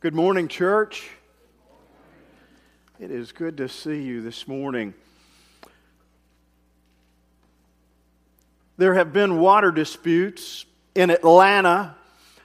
Good 0.00 0.14
morning, 0.14 0.46
church. 0.48 1.08
It 3.00 3.10
is 3.10 3.32
good 3.32 3.56
to 3.56 3.66
see 3.66 4.02
you 4.02 4.20
this 4.20 4.46
morning. 4.46 4.92
There 8.76 8.92
have 8.92 9.14
been 9.14 9.40
water 9.40 9.70
disputes 9.70 10.66
in 10.94 11.08
Atlanta, 11.08 11.94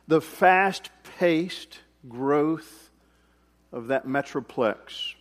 the 0.08 0.22
fast 0.22 0.92
paced 1.20 1.79
growth 2.08 2.89
of 3.73 3.88
that 3.88 4.07
metroplex, 4.07 5.15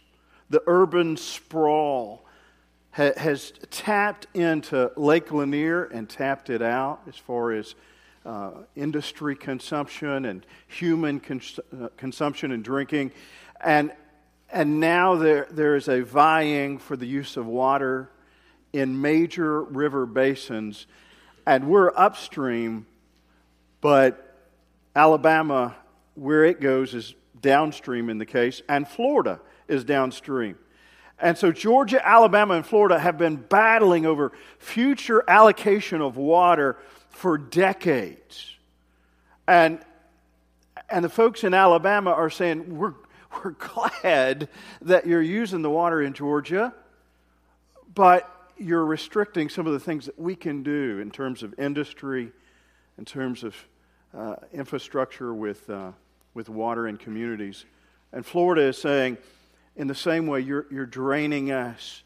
the 0.51 0.63
urban 0.69 1.17
sprawl 1.17 2.25
has 2.93 3.53
tapped 3.71 4.29
into 4.35 4.93
Lake 4.97 5.33
Lanier 5.33 5.83
and 5.87 6.09
tapped 6.09 6.49
it 6.49 6.63
out 6.63 7.01
as 7.09 7.17
far 7.17 7.51
as 7.51 7.75
uh, 8.25 8.51
industry 8.77 9.35
consumption 9.35 10.25
and 10.27 10.45
human 10.67 11.21
cons- 11.21 11.61
uh, 11.81 11.89
consumption 11.97 12.53
and 12.53 12.63
drinking. 12.63 13.13
And, 13.61 13.93
and 14.53 14.81
now 14.81 15.17
there, 15.17 15.47
there 15.51 15.77
is 15.77 15.89
a 15.89 16.03
vying 16.03 16.79
for 16.79 16.97
the 16.97 17.07
use 17.07 17.37
of 17.37 17.47
water 17.47 18.11
in 18.73 19.01
major 19.01 19.63
river 19.63 20.07
basins. 20.07 20.87
And 21.47 21.69
we're 21.69 21.93
upstream, 21.97 22.87
but 23.81 24.37
Alabama, 24.95 25.75
where 26.15 26.45
it 26.45 26.61
goes, 26.61 26.95
is 26.95 27.15
downstream 27.41 28.11
in 28.11 28.19
the 28.19 28.27
case, 28.27 28.63
and 28.69 28.87
Florida 28.87 29.41
is 29.67 29.85
downstream. 29.85 30.59
And 31.19 31.37
so 31.37 31.53
Georgia, 31.53 32.07
Alabama, 32.07 32.55
and 32.55 32.67
Florida 32.67 32.99
have 32.99 33.19
been 33.19 33.37
battling 33.37 34.07
over 34.07 34.33
future 34.59 35.23
allocation 35.29 36.01
of 36.01 36.17
water 36.17 36.79
for 37.11 37.37
decades. 37.37 38.57
And, 39.47 39.81
and 40.89 41.05
the 41.05 41.09
folks 41.09 41.45
in 41.45 41.55
Alabama 41.55 42.11
are 42.11 42.31
saying, 42.31 42.77
we're, 42.77 42.95
we're 43.45 43.53
glad 43.53 44.49
that 44.83 45.07
you're 45.07 45.23
using 45.23 45.63
the 45.63 45.71
water 45.71 46.01
in 46.01 46.13
Georgia, 46.15 46.73
but 47.95 48.29
you're 48.57 48.85
restricting 48.85 49.49
some 49.49 49.67
of 49.67 49.73
the 49.73 49.81
things 49.81 50.07
that 50.07 50.19
we 50.19 50.37
can 50.37 50.63
do 50.63 50.99
in 50.99 51.11
terms 51.11 51.43
of 51.43 51.59
industry, 51.59 52.31
in 52.99 53.05
terms 53.05 53.43
of 53.43 53.57
uh, 54.17 54.37
infrastructure 54.53 55.33
with, 55.33 55.69
uh, 55.71 55.93
with 56.35 56.49
water 56.49 56.87
and 56.87 56.99
communities. 56.99 57.65
And 58.13 58.25
Florida 58.25 58.63
is 58.63 58.79
saying, 58.79 59.19
in 59.77 59.87
the 59.87 59.95
same 59.95 60.27
way, 60.27 60.41
you're, 60.41 60.67
you're 60.71 60.87
draining 60.87 61.51
us 61.51 62.03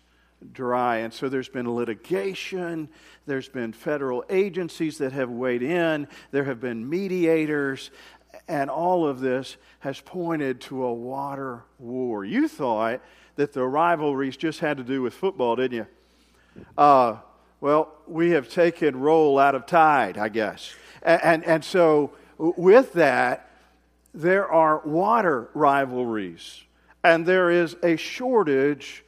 dry. 0.52 0.98
And 0.98 1.12
so 1.12 1.28
there's 1.28 1.48
been 1.48 1.72
litigation, 1.72 2.88
there's 3.26 3.48
been 3.48 3.72
federal 3.72 4.24
agencies 4.28 4.98
that 4.98 5.12
have 5.12 5.30
weighed 5.30 5.62
in, 5.62 6.08
there 6.30 6.44
have 6.44 6.60
been 6.60 6.88
mediators, 6.88 7.90
and 8.48 8.68
all 8.68 9.06
of 9.06 9.20
this 9.20 9.56
has 9.80 10.00
pointed 10.00 10.60
to 10.62 10.84
a 10.84 10.92
water 10.92 11.64
war. 11.78 12.24
You 12.24 12.48
thought 12.48 13.00
that 13.36 13.52
the 13.52 13.64
rivalries 13.64 14.36
just 14.36 14.60
had 14.60 14.76
to 14.76 14.84
do 14.84 15.02
with 15.02 15.14
football, 15.14 15.56
didn't 15.56 15.76
you? 15.76 15.86
Uh, 16.76 17.16
well, 17.60 17.92
we 18.06 18.30
have 18.30 18.48
taken 18.48 19.00
roll 19.00 19.38
out 19.38 19.54
of 19.54 19.66
tide, 19.66 20.18
I 20.18 20.28
guess. 20.28 20.74
And, 21.02 21.22
and, 21.22 21.44
and 21.44 21.64
so 21.64 22.12
with 22.38 22.92
that, 22.94 23.50
there 24.12 24.48
are 24.48 24.80
water 24.84 25.48
rivalries, 25.54 26.62
and 27.02 27.26
there 27.26 27.50
is 27.50 27.76
a 27.82 27.96
shortage 27.96 29.04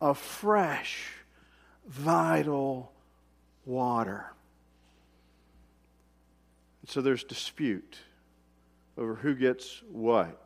of 0.00 0.18
fresh, 0.18 1.10
vital 1.86 2.92
water. 3.64 4.26
And 6.82 6.90
So 6.90 7.00
there's 7.00 7.24
dispute 7.24 7.98
over 8.96 9.14
who 9.14 9.34
gets 9.34 9.82
what. 9.90 10.40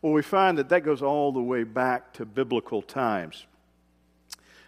Well, 0.00 0.12
we 0.12 0.22
find 0.22 0.58
that 0.58 0.68
that 0.68 0.80
goes 0.80 1.02
all 1.02 1.32
the 1.32 1.42
way 1.42 1.64
back 1.64 2.12
to 2.14 2.24
biblical 2.24 2.82
times. 2.82 3.46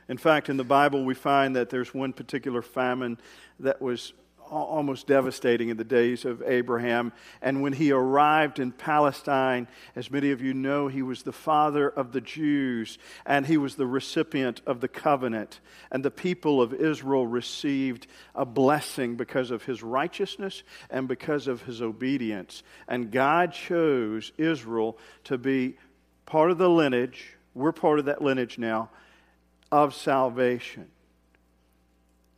In 0.09 0.19
fact, 0.19 0.49
in 0.49 0.57
the 0.57 0.65
Bible, 0.65 1.05
we 1.05 1.15
find 1.15 1.57
that 1.57 1.71
there's 1.71 1.95
one 1.95 2.13
particular 2.13 2.63
famine 2.63 3.19
that 3.61 3.81
was 3.81 4.13
almost 4.63 5.07
devastating 5.07 5.69
in 5.69 5.77
the 5.77 5.85
days 5.85 6.25
of 6.25 6.43
Abraham. 6.43 7.13
And 7.43 7.63
when 7.63 7.73
he 7.73 7.91
arrived 7.93 8.59
in 8.59 8.73
Palestine, 8.73 9.69
as 9.97 10.11
many 10.11 10.31
of 10.31 10.41
you 10.41 10.55
know, 10.55 10.89
he 10.89 11.03
was 11.03 11.23
the 11.23 11.33
father 11.33 11.89
of 11.89 12.13
the 12.13 12.21
Jews 12.21 12.99
and 13.27 13.47
he 13.47 13.57
was 13.57 13.75
the 13.75 13.87
recipient 13.87 14.61
of 14.67 14.81
the 14.81 14.89
covenant. 14.89 15.61
And 15.91 16.05
the 16.05 16.11
people 16.11 16.63
of 16.63 16.73
Israel 16.73 17.27
received 17.27 18.07
a 18.35 18.45
blessing 18.45 19.17
because 19.17 19.51
of 19.51 19.65
his 19.65 19.83
righteousness 19.83 20.63
and 20.91 21.09
because 21.09 21.49
of 21.49 21.63
his 21.63 21.83
obedience. 21.83 22.63
And 22.89 23.11
God 23.11 23.53
chose 23.53 24.33
Israel 24.39 24.99
to 25.25 25.39
be 25.39 25.77
part 26.27 26.51
of 26.51 26.59
the 26.59 26.71
lineage, 26.71 27.37
we're 27.55 27.73
part 27.73 27.99
of 27.99 28.07
that 28.07 28.23
lineage 28.23 28.59
now, 28.59 28.91
of 29.71 29.95
salvation. 29.95 30.89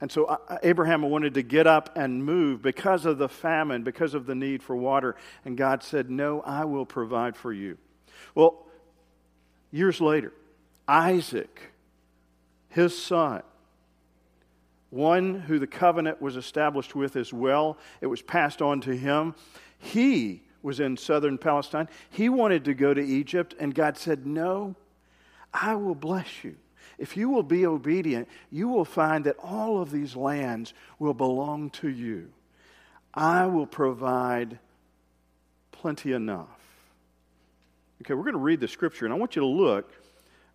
And 0.01 0.13
so 0.13 0.25
uh, 0.27 0.59
Abraham 0.63 1.03
wanted 1.03 1.35
to 1.35 1.43
get 1.43 1.67
up 1.67 1.97
and 1.97 2.25
move 2.25 2.61
because 2.61 3.07
of 3.07 3.19
the 3.19 3.29
famine, 3.29 3.83
because 3.83 4.15
of 4.15 4.27
the 4.27 4.35
need 4.35 4.63
for 4.63 4.77
water. 4.77 5.17
And 5.45 5.57
God 5.57 5.83
said, 5.83 6.11
No, 6.11 6.43
I 6.43 6.65
will 6.65 6.85
provide 6.85 7.37
for 7.37 7.53
you. 7.53 7.79
Well, 8.35 8.67
years 9.71 10.01
later, 10.01 10.33
Isaac, 10.87 11.73
his 12.69 12.97
son, 12.97 13.43
one 14.91 15.41
who 15.41 15.59
the 15.59 15.67
covenant 15.67 16.21
was 16.21 16.37
established 16.37 16.95
with 16.95 17.17
as 17.17 17.33
well, 17.33 17.79
it 18.01 18.07
was 18.07 18.23
passed 18.23 18.61
on 18.61 18.81
to 18.83 18.95
him. 18.97 19.35
He 19.79 20.43
was 20.63 20.79
in 20.81 20.97
southern 20.97 21.39
Palestine. 21.39 21.89
He 22.11 22.29
wanted 22.29 22.65
to 22.67 22.75
go 22.75 22.93
to 22.93 23.03
Egypt, 23.03 23.55
and 23.59 23.75
God 23.75 23.97
said, 23.97 24.27
No, 24.27 24.77
I 25.55 25.75
will 25.75 25.95
bless 25.95 26.45
you. 26.45 26.57
If 26.99 27.17
you 27.17 27.29
will 27.29 27.43
be 27.43 27.67
obedient, 27.67 28.29
you 28.51 28.69
will 28.69 28.85
find 28.85 29.25
that 29.25 29.37
all 29.39 29.81
of 29.81 29.91
these 29.91 30.17
lands 30.17 30.75
will 30.99 31.15
belong 31.15 31.71
to 31.71 31.89
you. 31.89 32.31
I 33.15 33.47
will 33.47 33.67
provide 33.67 34.59
plenty 35.73 36.13
enough. 36.13 36.49
Okay, 38.03 38.15
we're 38.15 38.23
going 38.23 38.35
to 38.35 38.39
read 38.39 38.61
the 38.61 38.69
scripture, 38.69 39.07
and 39.07 39.15
I 39.15 39.17
want 39.17 39.37
you 39.37 39.41
to 39.41 39.47
look, 39.47 39.91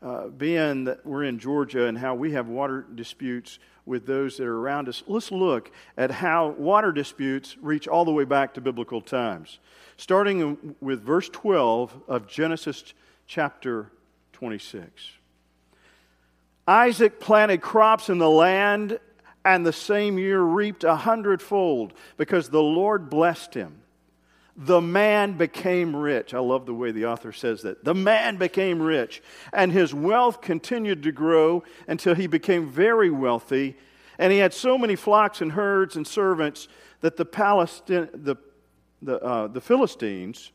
uh, 0.02 0.28
being 0.28 0.86
that 0.86 1.06
we're 1.06 1.24
in 1.24 1.40
Georgia 1.40 1.86
and 1.86 1.97
how 1.97 2.16
we 2.16 2.31
have 2.34 2.48
water 2.48 2.86
disputes 2.96 3.59
with 3.86 4.06
those 4.06 4.38
that 4.38 4.46
are 4.46 4.58
around 4.58 4.88
us, 4.88 5.03
let's 5.08 5.31
look 5.31 5.72
at 5.98 6.12
how 6.12 6.50
water 6.50 6.92
disputes 6.92 7.58
reach 7.62 7.88
all 7.88 8.06
the 8.06 8.12
way 8.12 8.24
back 8.24 8.53
to 8.53 8.62
biblical 8.62 9.02
times. 9.02 9.59
Starting 9.98 10.75
with 10.81 11.02
verse 11.03 11.30
12 11.30 12.03
of 12.08 12.28
Genesis 12.28 12.94
chapter 13.28 13.92
26. 14.34 14.90
Isaac 16.67 17.19
planted 17.19 17.61
crops 17.61 18.09
in 18.09 18.17
the 18.17 18.29
land 18.29 18.99
and 19.44 19.66
the 19.66 19.73
same 19.73 20.17
year 20.17 20.41
reaped 20.41 20.83
a 20.83 20.95
hundredfold 20.95 21.94
because 22.17 22.49
the 22.49 22.61
Lord 22.61 23.09
blessed 23.09 23.53
him. 23.53 23.81
The 24.55 24.81
man 24.81 25.38
became 25.38 25.95
rich. 25.95 26.33
I 26.33 26.39
love 26.39 26.66
the 26.66 26.73
way 26.73 26.91
the 26.91 27.05
author 27.05 27.31
says 27.31 27.61
that. 27.61 27.83
The 27.83 27.95
man 27.95 28.38
became 28.38 28.81
rich, 28.81 29.23
and 29.53 29.71
his 29.71 29.94
wealth 29.94 30.41
continued 30.41 31.03
to 31.03 31.11
grow 31.11 31.63
until 31.88 32.13
he 32.13 32.27
became 32.27 32.69
very 32.69 33.09
wealthy. 33.09 33.77
And 34.19 34.31
he 34.31 34.39
had 34.39 34.53
so 34.53 34.77
many 34.77 34.95
flocks 34.95 35.41
and 35.41 35.53
herds 35.53 35.95
and 35.95 36.05
servants 36.05 36.67
that 37.00 37.17
the, 37.17 37.25
Palestine, 37.25 38.09
the, 38.13 38.35
the, 39.01 39.19
uh, 39.23 39.47
the 39.47 39.61
Philistines 39.61 40.51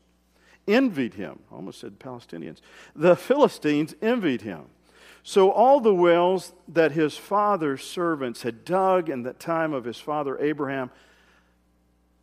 envied 0.67 1.15
him. 1.15 1.39
I 1.51 1.55
almost 1.55 1.79
said 1.79 1.99
Palestinians. 1.99 2.59
The 2.95 3.15
Philistines 3.15 3.95
envied 4.01 4.41
him. 4.41 4.65
So, 5.29 5.51
all 5.51 5.81
the 5.81 5.93
wells 5.93 6.53
that 6.69 6.93
his 6.93 7.17
father's 7.17 7.83
servants 7.83 8.43
had 8.43 8.63
dug 8.63 9.09
in 9.09 9.23
the 9.23 9.33
time 9.33 9.73
of 9.73 9.83
his 9.83 9.97
father 9.99 10.39
Abraham, 10.39 10.89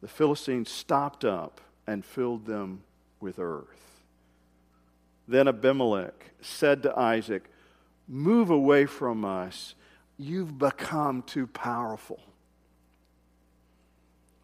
the 0.00 0.08
Philistines 0.08 0.70
stopped 0.70 1.22
up 1.22 1.60
and 1.86 2.02
filled 2.02 2.46
them 2.46 2.82
with 3.20 3.38
earth. 3.38 4.00
Then 5.28 5.48
Abimelech 5.48 6.30
said 6.40 6.82
to 6.84 6.98
Isaac, 6.98 7.50
Move 8.08 8.48
away 8.48 8.86
from 8.86 9.22
us. 9.22 9.74
You've 10.16 10.56
become 10.56 11.20
too 11.20 11.46
powerful. 11.46 12.20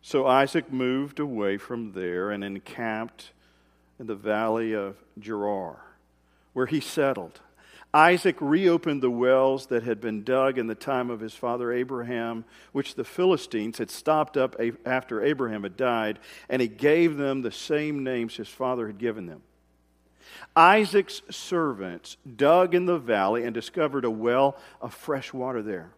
So 0.02 0.26
Isaac 0.26 0.70
moved 0.70 1.18
away 1.18 1.56
from 1.56 1.92
there 1.92 2.30
and 2.30 2.44
encamped 2.44 3.32
in 3.98 4.06
the 4.06 4.14
valley 4.14 4.74
of 4.74 4.96
Gerar, 5.18 5.80
where 6.52 6.66
he 6.66 6.80
settled. 6.80 7.40
Isaac 7.92 8.36
reopened 8.40 9.02
the 9.02 9.10
wells 9.10 9.66
that 9.66 9.82
had 9.82 10.00
been 10.00 10.22
dug 10.22 10.58
in 10.58 10.68
the 10.68 10.76
time 10.76 11.10
of 11.10 11.20
his 11.20 11.34
father 11.34 11.72
Abraham, 11.72 12.44
which 12.72 12.94
the 12.94 13.04
Philistines 13.04 13.78
had 13.78 13.90
stopped 13.90 14.36
up 14.36 14.54
after 14.86 15.24
Abraham 15.24 15.64
had 15.64 15.76
died, 15.76 16.20
and 16.48 16.62
he 16.62 16.68
gave 16.68 17.16
them 17.16 17.42
the 17.42 17.50
same 17.50 18.04
names 18.04 18.36
his 18.36 18.48
father 18.48 18.86
had 18.86 18.98
given 18.98 19.26
them. 19.26 19.42
Isaac's 20.54 21.22
servants 21.30 22.16
dug 22.36 22.74
in 22.74 22.86
the 22.86 22.98
valley 22.98 23.44
and 23.44 23.52
discovered 23.52 24.04
a 24.04 24.10
well 24.10 24.56
of 24.80 24.94
fresh 24.94 25.32
water 25.32 25.62
there. 25.62 25.90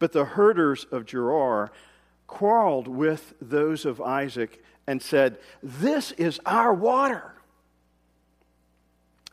But 0.00 0.12
the 0.12 0.24
herders 0.24 0.84
of 0.90 1.06
Gerar 1.06 1.70
quarreled 2.26 2.88
with 2.88 3.34
those 3.40 3.84
of 3.84 4.00
Isaac 4.00 4.62
and 4.88 5.00
said, 5.00 5.38
This 5.62 6.10
is 6.12 6.40
our 6.44 6.74
water. 6.74 7.34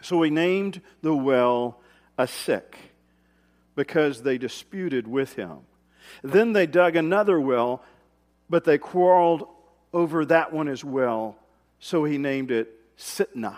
So 0.02 0.22
he 0.22 0.30
named 0.30 0.82
the 1.02 1.14
well 1.14 1.80
Esek 2.18 2.78
because 3.76 4.24
they 4.24 4.38
disputed 4.38 5.08
with 5.08 5.34
him. 5.34 5.60
Then 6.24 6.54
they 6.54 6.66
dug 6.66 6.96
another 6.96 7.40
well, 7.40 7.84
but 8.50 8.64
they 8.64 8.78
quarreled 8.78 9.48
over 9.94 10.26
that 10.26 10.52
one 10.52 10.68
as 10.68 10.84
well. 10.84 11.38
So 11.80 12.04
he 12.04 12.18
named 12.18 12.52
it 12.52 12.70
Sitnah. 12.98 13.58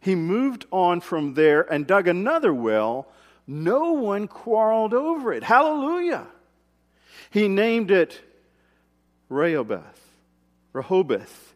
He 0.00 0.14
moved 0.14 0.66
on 0.70 1.00
from 1.00 1.34
there 1.34 1.60
and 1.60 1.86
dug 1.86 2.08
another 2.08 2.54
well. 2.54 3.08
No 3.46 3.92
one 3.92 4.28
quarreled 4.28 4.94
over 4.94 5.32
it. 5.32 5.42
Hallelujah. 5.42 6.26
He 7.30 7.48
named 7.48 7.90
it 7.90 8.20
Rehoboth. 9.28 10.00
Rehoboth. 10.72 11.54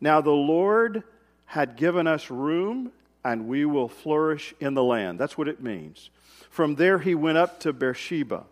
Now 0.00 0.20
the 0.20 0.30
Lord 0.30 1.02
had 1.50 1.74
given 1.74 2.06
us 2.06 2.30
room, 2.30 2.92
and 3.24 3.48
we 3.48 3.64
will 3.64 3.88
flourish 3.88 4.54
in 4.60 4.74
the 4.74 4.84
land. 4.84 5.18
That's 5.18 5.36
what 5.36 5.48
it 5.48 5.60
means. 5.60 6.08
From 6.48 6.76
there 6.76 7.00
he 7.00 7.12
went 7.16 7.38
up 7.38 7.58
to 7.60 7.72
Beersheba. 7.72 8.44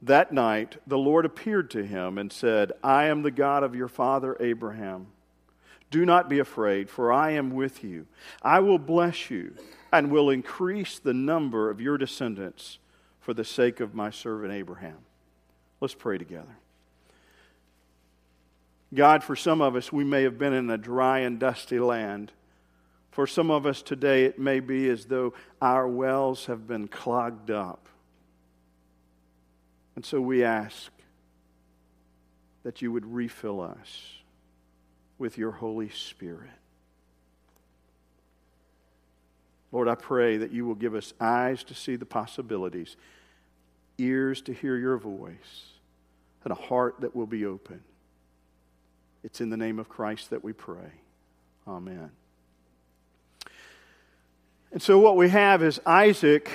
That 0.00 0.30
night 0.32 0.76
the 0.86 0.96
Lord 0.96 1.24
appeared 1.24 1.72
to 1.72 1.84
him 1.84 2.16
and 2.16 2.32
said, 2.32 2.70
I 2.84 3.06
am 3.06 3.22
the 3.22 3.32
God 3.32 3.64
of 3.64 3.74
your 3.74 3.88
father 3.88 4.36
Abraham. 4.38 5.08
Do 5.90 6.06
not 6.06 6.28
be 6.28 6.38
afraid, 6.38 6.88
for 6.88 7.12
I 7.12 7.32
am 7.32 7.50
with 7.50 7.82
you. 7.82 8.06
I 8.40 8.60
will 8.60 8.78
bless 8.78 9.28
you 9.28 9.56
and 9.92 10.12
will 10.12 10.30
increase 10.30 11.00
the 11.00 11.14
number 11.14 11.70
of 11.70 11.80
your 11.80 11.98
descendants 11.98 12.78
for 13.20 13.34
the 13.34 13.44
sake 13.44 13.80
of 13.80 13.96
my 13.96 14.10
servant 14.10 14.52
Abraham. 14.52 14.98
Let's 15.80 15.94
pray 15.94 16.18
together. 16.18 16.56
God, 18.94 19.24
for 19.24 19.34
some 19.34 19.60
of 19.60 19.76
us, 19.76 19.92
we 19.92 20.04
may 20.04 20.22
have 20.22 20.38
been 20.38 20.52
in 20.52 20.70
a 20.70 20.78
dry 20.78 21.20
and 21.20 21.38
dusty 21.38 21.78
land. 21.78 22.32
For 23.10 23.26
some 23.26 23.50
of 23.50 23.66
us 23.66 23.82
today, 23.82 24.24
it 24.24 24.38
may 24.38 24.60
be 24.60 24.88
as 24.88 25.06
though 25.06 25.34
our 25.60 25.88
wells 25.88 26.46
have 26.46 26.66
been 26.66 26.88
clogged 26.88 27.50
up. 27.50 27.88
And 29.96 30.04
so 30.04 30.20
we 30.20 30.44
ask 30.44 30.90
that 32.62 32.82
you 32.82 32.90
would 32.92 33.06
refill 33.06 33.60
us 33.60 34.14
with 35.18 35.38
your 35.38 35.52
Holy 35.52 35.90
Spirit. 35.90 36.50
Lord, 39.70 39.88
I 39.88 39.94
pray 39.94 40.36
that 40.36 40.52
you 40.52 40.66
will 40.66 40.74
give 40.74 40.94
us 40.94 41.12
eyes 41.20 41.64
to 41.64 41.74
see 41.74 41.96
the 41.96 42.06
possibilities, 42.06 42.96
ears 43.98 44.40
to 44.42 44.52
hear 44.52 44.76
your 44.76 44.96
voice, 44.98 45.72
and 46.44 46.52
a 46.52 46.56
heart 46.56 46.96
that 47.00 47.14
will 47.14 47.26
be 47.26 47.44
open. 47.44 47.80
It's 49.24 49.40
in 49.40 49.48
the 49.48 49.56
name 49.56 49.78
of 49.78 49.88
Christ 49.88 50.30
that 50.30 50.44
we 50.44 50.52
pray. 50.52 50.92
Amen. 51.66 52.10
And 54.70 54.82
so, 54.82 54.98
what 54.98 55.16
we 55.16 55.30
have 55.30 55.62
is 55.62 55.80
Isaac, 55.86 56.50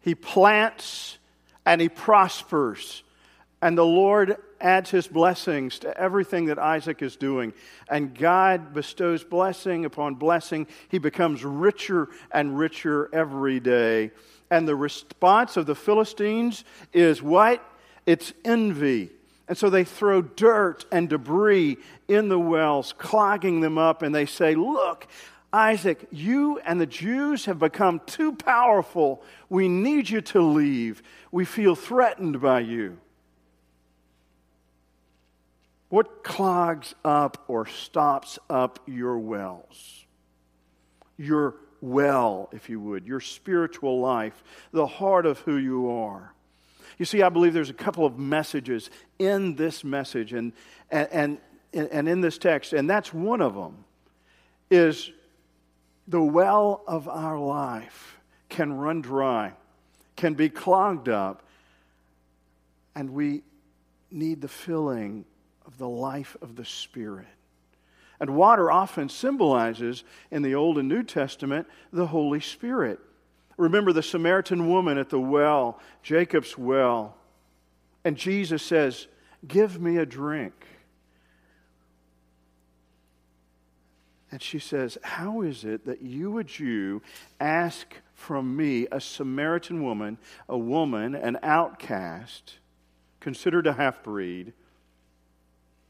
he 0.00 0.14
plants 0.14 1.18
and 1.64 1.80
he 1.80 1.88
prospers. 1.88 3.02
And 3.62 3.76
the 3.76 3.86
Lord 3.86 4.36
adds 4.60 4.90
his 4.90 5.08
blessings 5.08 5.78
to 5.80 5.96
everything 5.98 6.46
that 6.46 6.58
Isaac 6.58 7.02
is 7.02 7.16
doing. 7.16 7.54
And 7.88 8.14
God 8.14 8.74
bestows 8.74 9.24
blessing 9.24 9.84
upon 9.84 10.16
blessing. 10.16 10.66
He 10.90 10.98
becomes 10.98 11.44
richer 11.44 12.08
and 12.30 12.58
richer 12.58 13.08
every 13.12 13.60
day. 13.60 14.10
And 14.50 14.68
the 14.68 14.76
response 14.76 15.56
of 15.56 15.66
the 15.66 15.74
Philistines 15.74 16.64
is 16.92 17.22
what? 17.22 17.64
It's 18.06 18.32
envy. 18.44 19.10
And 19.48 19.56
so 19.56 19.70
they 19.70 19.84
throw 19.84 20.20
dirt 20.20 20.84
and 20.92 21.08
debris 21.08 21.78
in 22.06 22.28
the 22.28 22.38
wells, 22.38 22.92
clogging 22.98 23.60
them 23.60 23.78
up, 23.78 24.02
and 24.02 24.14
they 24.14 24.26
say, 24.26 24.54
Look, 24.54 25.06
Isaac, 25.52 26.06
you 26.10 26.58
and 26.58 26.78
the 26.78 26.86
Jews 26.86 27.46
have 27.46 27.58
become 27.58 28.00
too 28.04 28.32
powerful. 28.32 29.22
We 29.48 29.68
need 29.68 30.10
you 30.10 30.20
to 30.20 30.42
leave. 30.42 31.02
We 31.32 31.46
feel 31.46 31.74
threatened 31.74 32.40
by 32.40 32.60
you. 32.60 32.98
What 35.88 36.22
clogs 36.22 36.94
up 37.02 37.44
or 37.48 37.64
stops 37.64 38.38
up 38.50 38.80
your 38.86 39.18
wells? 39.18 40.04
Your 41.16 41.54
well, 41.80 42.50
if 42.52 42.68
you 42.68 42.80
would, 42.80 43.06
your 43.06 43.20
spiritual 43.20 44.00
life, 44.00 44.42
the 44.72 44.86
heart 44.86 45.26
of 45.26 45.38
who 45.40 45.56
you 45.56 45.90
are. 45.90 46.34
You 46.96 47.04
see, 47.04 47.22
I 47.22 47.28
believe 47.28 47.52
there's 47.52 47.70
a 47.70 47.74
couple 47.74 48.06
of 48.06 48.18
messages 48.18 48.90
in 49.18 49.56
this 49.56 49.84
message 49.84 50.32
and, 50.32 50.52
and, 50.90 51.38
and, 51.72 51.88
and 51.88 52.08
in 52.08 52.20
this 52.20 52.38
text, 52.38 52.72
and 52.72 52.88
that's 52.88 53.12
one 53.12 53.40
of 53.40 53.54
them 53.54 53.84
is 54.70 55.10
the 56.06 56.22
well 56.22 56.82
of 56.86 57.08
our 57.08 57.38
life 57.38 58.18
can 58.48 58.72
run 58.72 59.02
dry, 59.02 59.52
can 60.16 60.34
be 60.34 60.48
clogged 60.48 61.08
up, 61.08 61.42
and 62.94 63.10
we 63.10 63.42
need 64.10 64.40
the 64.40 64.48
filling 64.48 65.24
of 65.66 65.78
the 65.78 65.88
life 65.88 66.36
of 66.40 66.56
the 66.56 66.64
Spirit. 66.64 67.26
And 68.20 68.30
water 68.34 68.70
often 68.70 69.08
symbolizes, 69.08 70.02
in 70.30 70.42
the 70.42 70.54
Old 70.54 70.78
and 70.78 70.88
New 70.88 71.02
Testament, 71.02 71.68
the 71.92 72.06
Holy 72.06 72.40
Spirit. 72.40 72.98
Remember 73.58 73.92
the 73.92 74.02
Samaritan 74.02 74.68
woman 74.68 74.96
at 74.96 75.10
the 75.10 75.20
well, 75.20 75.78
Jacob's 76.02 76.56
well. 76.56 77.16
And 78.04 78.16
Jesus 78.16 78.62
says, 78.62 79.08
Give 79.46 79.80
me 79.80 79.98
a 79.98 80.06
drink. 80.06 80.54
And 84.30 84.40
she 84.40 84.58
says, 84.58 84.96
How 85.02 85.42
is 85.42 85.64
it 85.64 85.86
that 85.86 86.02
you, 86.02 86.38
a 86.38 86.44
Jew, 86.44 87.02
ask 87.40 87.94
from 88.14 88.56
me, 88.56 88.86
a 88.92 89.00
Samaritan 89.00 89.82
woman, 89.82 90.18
a 90.48 90.58
woman, 90.58 91.14
an 91.14 91.38
outcast, 91.42 92.58
considered 93.20 93.66
a 93.66 93.72
half 93.72 94.02
breed, 94.02 94.52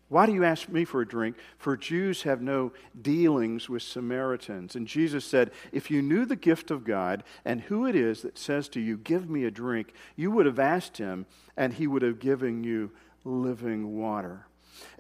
why 0.08 0.25
do 0.25 0.32
you 0.32 0.44
ask 0.44 0.70
me 0.70 0.84
for 0.84 1.02
a 1.02 1.06
drink? 1.06 1.37
For 1.58 1.76
Jews 1.76 2.22
have 2.22 2.40
no 2.40 2.72
dealings 3.00 3.69
with 3.69 3.82
Samaritans. 3.82 4.75
And 4.75 4.87
Jesus 4.87 5.25
said, 5.25 5.50
If 5.70 5.90
you 5.90 6.00
knew 6.00 6.25
the 6.25 6.37
gift 6.37 6.70
of 6.70 6.84
God 6.84 7.22
and 7.44 7.60
who 7.60 7.87
it 7.87 7.94
is 7.94 8.22
that 8.22 8.38
says 8.38 8.69
to 8.70 8.81
you, 8.81 8.96
Give 8.96 9.28
me 9.28 9.44
a 9.44 9.50
drink, 9.50 9.93
you 10.16 10.31
would 10.31 10.46
have 10.46 10.58
asked 10.58 10.96
him, 10.96 11.26
and 11.56 11.75
he 11.75 11.87
would 11.87 12.00
have 12.00 12.20
given 12.20 12.64
you 12.64 12.90
living 13.25 13.99
water. 13.99 14.46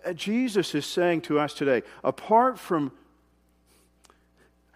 Uh, 0.04 0.12
Jesus 0.12 0.74
is 0.74 0.84
saying 0.84 1.22
to 1.22 1.38
us 1.38 1.54
today, 1.54 1.82
apart 2.04 2.58
from, 2.58 2.92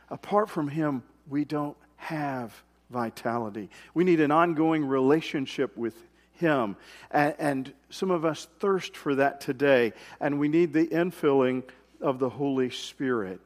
apart 0.08 0.48
from 0.48 0.68
him, 0.68 1.02
we 1.28 1.44
don't 1.44 1.76
have 1.96 2.62
vitality. 2.88 3.68
We 3.92 4.04
need 4.04 4.20
an 4.20 4.30
ongoing 4.30 4.84
relationship 4.84 5.76
with 5.76 5.94
him. 6.42 6.76
And, 7.10 7.34
and 7.38 7.72
some 7.88 8.10
of 8.10 8.26
us 8.26 8.46
thirst 8.58 8.94
for 8.94 9.14
that 9.14 9.40
today, 9.40 9.94
and 10.20 10.38
we 10.38 10.48
need 10.48 10.74
the 10.74 10.86
infilling 10.88 11.62
of 12.02 12.18
the 12.18 12.28
Holy 12.28 12.68
Spirit. 12.68 13.40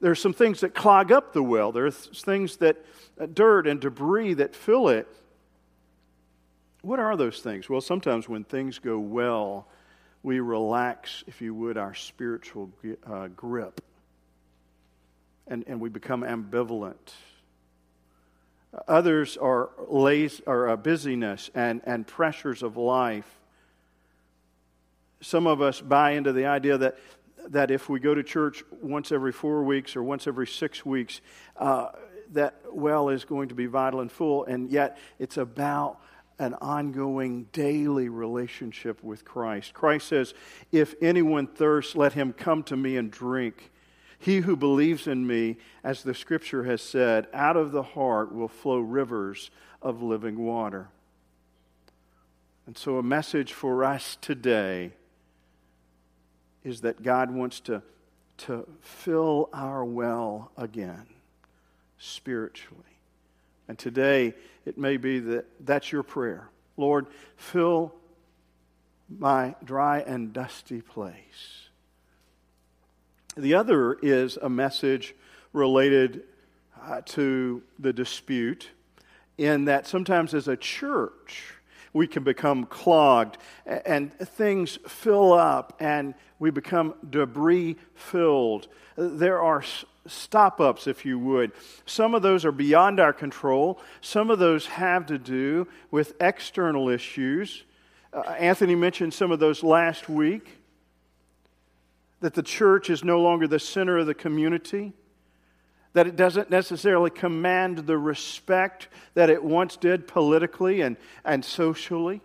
There 0.00 0.10
are 0.10 0.16
some 0.16 0.34
things 0.34 0.60
that 0.60 0.74
clog 0.74 1.10
up 1.10 1.32
the 1.32 1.42
well. 1.42 1.72
There 1.72 1.86
are 1.86 1.90
things 1.90 2.58
that, 2.58 2.76
uh, 3.18 3.26
dirt 3.32 3.66
and 3.66 3.80
debris 3.80 4.34
that 4.34 4.54
fill 4.54 4.88
it. 4.88 5.08
What 6.82 6.98
are 6.98 7.16
those 7.16 7.40
things? 7.40 7.68
Well, 7.68 7.80
sometimes 7.80 8.28
when 8.28 8.44
things 8.44 8.78
go 8.78 8.98
well, 8.98 9.66
we 10.22 10.40
relax, 10.40 11.24
if 11.26 11.40
you 11.40 11.54
would, 11.54 11.78
our 11.78 11.94
spiritual 11.94 12.70
uh, 13.06 13.28
grip. 13.28 13.80
And, 15.46 15.64
and 15.66 15.80
we 15.80 15.88
become 15.88 16.22
ambivalent 16.22 17.12
Others 18.86 19.36
are, 19.36 19.70
lazy, 19.88 20.42
or 20.46 20.68
uh, 20.68 20.76
busyness 20.76 21.50
and, 21.54 21.80
and 21.84 22.06
pressures 22.06 22.62
of 22.62 22.76
life. 22.76 23.40
Some 25.20 25.46
of 25.46 25.60
us 25.60 25.80
buy 25.80 26.12
into 26.12 26.32
the 26.32 26.46
idea 26.46 26.78
that, 26.78 26.98
that 27.48 27.70
if 27.70 27.88
we 27.88 27.98
go 27.98 28.14
to 28.14 28.22
church 28.22 28.62
once 28.80 29.10
every 29.10 29.32
four 29.32 29.64
weeks 29.64 29.96
or 29.96 30.02
once 30.02 30.26
every 30.26 30.46
six 30.46 30.86
weeks, 30.86 31.20
uh, 31.56 31.88
that 32.32 32.60
well 32.72 33.08
is 33.08 33.24
going 33.24 33.48
to 33.48 33.54
be 33.54 33.66
vital 33.66 34.00
and 34.00 34.10
full, 34.10 34.44
and 34.44 34.70
yet 34.70 34.98
it's 35.18 35.36
about 35.36 36.00
an 36.38 36.54
ongoing 36.54 37.46
daily 37.52 38.08
relationship 38.08 39.02
with 39.02 39.24
Christ. 39.24 39.74
Christ 39.74 40.06
says, 40.08 40.32
If 40.72 40.94
anyone 41.02 41.46
thirsts, 41.46 41.94
let 41.94 42.14
him 42.14 42.32
come 42.32 42.62
to 42.64 42.76
me 42.76 42.96
and 42.96 43.10
drink. 43.10 43.70
He 44.20 44.40
who 44.40 44.54
believes 44.54 45.06
in 45.06 45.26
me, 45.26 45.56
as 45.82 46.02
the 46.02 46.14
scripture 46.14 46.64
has 46.64 46.82
said, 46.82 47.26
out 47.32 47.56
of 47.56 47.72
the 47.72 47.82
heart 47.82 48.34
will 48.34 48.48
flow 48.48 48.78
rivers 48.78 49.50
of 49.80 50.02
living 50.02 50.44
water. 50.44 50.88
And 52.66 52.76
so, 52.76 52.98
a 52.98 53.02
message 53.02 53.54
for 53.54 53.82
us 53.82 54.18
today 54.20 54.92
is 56.62 56.82
that 56.82 57.02
God 57.02 57.30
wants 57.30 57.60
to, 57.60 57.82
to 58.38 58.68
fill 58.82 59.48
our 59.54 59.84
well 59.86 60.52
again 60.54 61.06
spiritually. 61.98 62.84
And 63.68 63.78
today, 63.78 64.34
it 64.66 64.76
may 64.76 64.98
be 64.98 65.18
that 65.18 65.46
that's 65.64 65.90
your 65.90 66.02
prayer. 66.02 66.50
Lord, 66.76 67.06
fill 67.36 67.94
my 69.08 69.54
dry 69.64 70.00
and 70.00 70.34
dusty 70.34 70.82
place. 70.82 71.69
The 73.40 73.54
other 73.54 73.94
is 73.94 74.36
a 74.36 74.50
message 74.50 75.14
related 75.54 76.24
uh, 76.78 77.00
to 77.06 77.62
the 77.78 77.90
dispute 77.90 78.68
in 79.38 79.64
that 79.64 79.86
sometimes 79.86 80.34
as 80.34 80.46
a 80.46 80.58
church, 80.58 81.54
we 81.94 82.06
can 82.06 82.22
become 82.22 82.66
clogged 82.66 83.38
and 83.64 84.12
things 84.12 84.78
fill 84.86 85.32
up 85.32 85.74
and 85.80 86.12
we 86.38 86.50
become 86.50 86.92
debris 87.08 87.76
filled. 87.94 88.68
There 88.96 89.40
are 89.40 89.64
stop 90.06 90.60
ups, 90.60 90.86
if 90.86 91.06
you 91.06 91.18
would. 91.18 91.52
Some 91.86 92.14
of 92.14 92.20
those 92.20 92.44
are 92.44 92.52
beyond 92.52 93.00
our 93.00 93.14
control, 93.14 93.80
some 94.02 94.30
of 94.30 94.38
those 94.38 94.66
have 94.66 95.06
to 95.06 95.16
do 95.16 95.66
with 95.90 96.12
external 96.20 96.90
issues. 96.90 97.64
Uh, 98.12 98.20
Anthony 98.38 98.74
mentioned 98.74 99.14
some 99.14 99.32
of 99.32 99.38
those 99.38 99.62
last 99.62 100.10
week 100.10 100.59
that 102.20 102.34
the 102.34 102.42
church 102.42 102.90
is 102.90 103.02
no 103.02 103.20
longer 103.20 103.46
the 103.46 103.58
center 103.58 103.98
of 103.98 104.06
the 104.06 104.14
community, 104.14 104.92
that 105.92 106.06
it 106.06 106.16
doesn't 106.16 106.50
necessarily 106.50 107.10
command 107.10 107.78
the 107.78 107.98
respect 107.98 108.88
that 109.14 109.30
it 109.30 109.42
once 109.42 109.76
did 109.76 110.06
politically 110.06 110.82
and, 110.82 110.96
and 111.24 111.44
socially, 111.44 112.20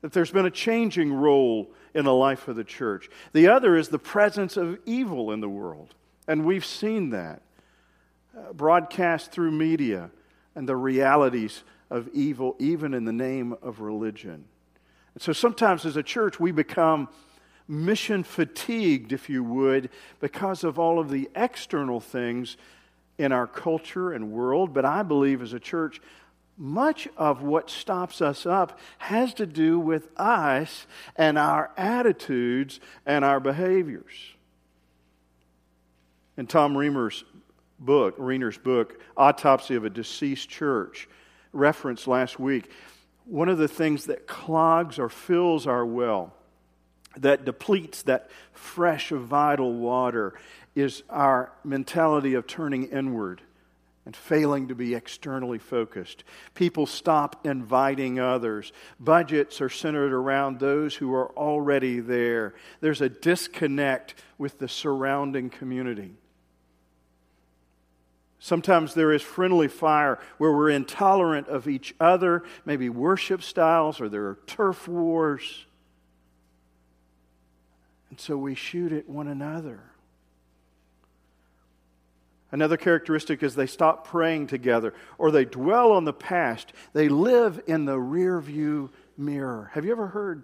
that 0.00 0.12
there's 0.12 0.30
been 0.30 0.46
a 0.46 0.50
changing 0.50 1.12
role 1.12 1.70
in 1.94 2.04
the 2.04 2.14
life 2.14 2.48
of 2.48 2.56
the 2.56 2.64
church. 2.64 3.08
The 3.32 3.48
other 3.48 3.76
is 3.76 3.88
the 3.88 3.98
presence 3.98 4.56
of 4.56 4.78
evil 4.86 5.30
in 5.30 5.40
the 5.40 5.48
world, 5.48 5.94
and 6.26 6.44
we've 6.44 6.64
seen 6.64 7.10
that 7.10 7.42
uh, 8.36 8.52
broadcast 8.52 9.32
through 9.32 9.52
media 9.52 10.10
and 10.54 10.68
the 10.68 10.76
realities 10.76 11.62
of 11.90 12.08
evil, 12.12 12.56
even 12.58 12.94
in 12.94 13.04
the 13.04 13.12
name 13.12 13.54
of 13.62 13.80
religion. 13.80 14.44
And 15.14 15.22
so 15.22 15.32
sometimes 15.32 15.84
as 15.84 15.96
a 15.96 16.02
church, 16.02 16.38
we 16.38 16.52
become 16.52 17.08
mission 17.70 18.24
fatigued, 18.24 19.12
if 19.12 19.30
you 19.30 19.44
would, 19.44 19.88
because 20.18 20.64
of 20.64 20.78
all 20.78 20.98
of 20.98 21.08
the 21.08 21.30
external 21.34 22.00
things 22.00 22.56
in 23.16 23.32
our 23.32 23.46
culture 23.46 24.12
and 24.12 24.32
world. 24.32 24.74
But 24.74 24.84
I 24.84 25.02
believe 25.02 25.40
as 25.40 25.52
a 25.52 25.60
church, 25.60 26.00
much 26.58 27.08
of 27.16 27.42
what 27.42 27.70
stops 27.70 28.20
us 28.20 28.44
up 28.44 28.78
has 28.98 29.32
to 29.34 29.46
do 29.46 29.78
with 29.78 30.08
us 30.18 30.86
and 31.16 31.38
our 31.38 31.70
attitudes 31.76 32.80
and 33.06 33.24
our 33.24 33.40
behaviors. 33.40 34.34
In 36.36 36.46
Thom 36.46 36.76
Reamer's 36.76 37.24
book, 37.78 38.14
Rainer's 38.18 38.58
book, 38.58 39.00
Autopsy 39.16 39.74
of 39.74 39.84
a 39.84 39.90
Deceased 39.90 40.48
Church, 40.48 41.08
referenced 41.52 42.06
last 42.06 42.38
week, 42.38 42.70
one 43.24 43.48
of 43.48 43.58
the 43.58 43.68
things 43.68 44.06
that 44.06 44.26
clogs 44.26 44.98
or 44.98 45.08
fills 45.08 45.66
our 45.66 45.86
well, 45.86 46.34
that 47.16 47.44
depletes 47.44 48.02
that 48.02 48.30
fresh, 48.52 49.10
vital 49.10 49.72
water, 49.72 50.34
is 50.74 51.02
our 51.10 51.52
mentality 51.64 52.34
of 52.34 52.46
turning 52.46 52.84
inward 52.84 53.42
and 54.06 54.16
failing 54.16 54.68
to 54.68 54.74
be 54.74 54.94
externally 54.94 55.58
focused. 55.58 56.24
People 56.54 56.86
stop 56.86 57.44
inviting 57.44 58.18
others. 58.18 58.72
Budgets 58.98 59.60
are 59.60 59.68
centered 59.68 60.12
around 60.12 60.58
those 60.58 60.94
who 60.94 61.12
are 61.14 61.30
already 61.36 62.00
there. 62.00 62.54
There's 62.80 63.00
a 63.00 63.08
disconnect 63.08 64.14
with 64.38 64.58
the 64.58 64.68
surrounding 64.68 65.50
community. 65.50 66.14
Sometimes 68.38 68.94
there 68.94 69.12
is 69.12 69.20
friendly 69.20 69.68
fire 69.68 70.18
where 70.38 70.50
we're 70.50 70.70
intolerant 70.70 71.48
of 71.48 71.68
each 71.68 71.94
other, 72.00 72.42
maybe 72.64 72.88
worship 72.88 73.42
styles, 73.42 74.00
or 74.00 74.08
there 74.08 74.24
are 74.28 74.38
turf 74.46 74.88
wars. 74.88 75.66
And 78.10 78.20
so 78.20 78.36
we 78.36 78.54
shoot 78.54 78.92
at 78.92 79.08
one 79.08 79.28
another. 79.28 79.80
Another 82.52 82.76
characteristic 82.76 83.42
is 83.42 83.54
they 83.54 83.66
stop 83.66 84.08
praying 84.08 84.48
together 84.48 84.92
or 85.18 85.30
they 85.30 85.44
dwell 85.44 85.92
on 85.92 86.04
the 86.04 86.12
past. 86.12 86.72
They 86.92 87.08
live 87.08 87.62
in 87.66 87.84
the 87.84 87.98
rear 87.98 88.40
view 88.40 88.90
mirror. 89.16 89.70
Have 89.74 89.84
you 89.84 89.92
ever 89.92 90.08
heard 90.08 90.42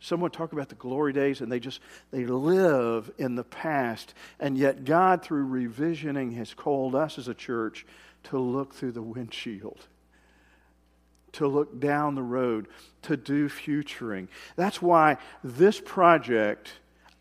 someone 0.00 0.30
talk 0.30 0.52
about 0.52 0.68
the 0.68 0.74
glory 0.74 1.12
days 1.12 1.40
and 1.40 1.50
they 1.50 1.60
just 1.60 1.80
they 2.10 2.26
live 2.26 3.10
in 3.18 3.34
the 3.34 3.44
past 3.44 4.14
and 4.40 4.58
yet 4.58 4.84
God 4.84 5.22
through 5.22 5.48
revisioning 5.48 6.36
has 6.36 6.52
called 6.54 6.94
us 6.94 7.18
as 7.18 7.28
a 7.28 7.34
church 7.34 7.86
to 8.24 8.38
look 8.38 8.74
through 8.74 8.92
the 8.92 9.02
windshield 9.02 9.86
to 11.36 11.46
look 11.46 11.80
down 11.80 12.14
the 12.14 12.22
road 12.22 12.68
to 13.02 13.16
do 13.16 13.48
futuring. 13.48 14.28
That's 14.56 14.82
why 14.82 15.16
this 15.42 15.80
project 15.80 16.72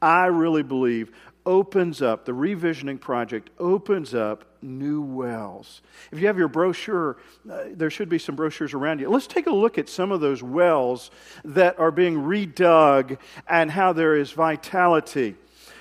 I 0.02 0.26
really 0.26 0.64
believe 0.64 1.12
opens 1.46 2.02
up, 2.02 2.26
the 2.26 2.32
revisioning 2.32 3.00
project 3.00 3.50
opens 3.60 4.14
up 4.14 4.46
new 4.62 5.02
wells. 5.02 5.82
If 6.12 6.20
you 6.20 6.28
have 6.28 6.38
your 6.38 6.48
brochure, 6.48 7.18
uh, 7.50 7.66
there 7.72 7.92
should 7.92 8.10
be 8.10 8.18
some 8.18 8.36
brochures 8.36 8.74
around 8.74 9.00
you. 9.00 9.10
Let's 9.10 9.28
take 9.28 9.48
a 9.48 9.54
look 9.54 9.78
at 9.78 9.88
some 9.88 10.12
of 10.12 10.22
those 10.22 10.42
wells 10.42 11.12
that 11.44 11.78
are 11.80 11.92
being 11.92 12.16
redug 12.16 13.20
and 13.48 13.70
how 13.70 13.94
there 13.94 14.16
is 14.16 14.32
vitality. 14.32 15.36